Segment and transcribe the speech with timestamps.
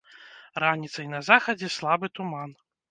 [0.63, 2.61] Раніцай на захадзе слабы туман.